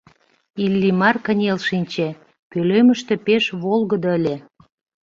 Иллимар 0.63 1.15
кынел 1.25 1.57
шинче, 1.67 2.07
пӧлемыште 2.49 3.13
пеш 3.25 3.43
волгыдо 3.61 4.09
ыле. 4.17 4.35